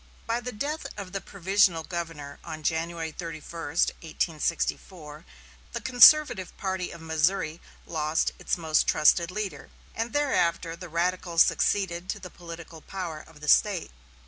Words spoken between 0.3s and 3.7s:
the death of the provisional governor on January 31,